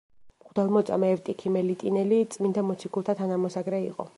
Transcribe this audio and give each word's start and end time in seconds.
მღვდელმოწამე 0.43 1.11
ევტიქი 1.17 1.51
მელიტინელი 1.57 2.19
წმინდა 2.37 2.65
მოციქულთა 2.71 3.17
თანამოსაგრე 3.21 3.87
იყო. 3.91 4.09